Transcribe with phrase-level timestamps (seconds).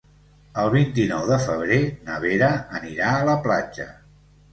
[0.59, 3.87] El vint-i-nou de febrer na Vera anirà a la platja.